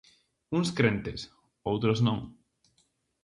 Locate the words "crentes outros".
0.79-1.99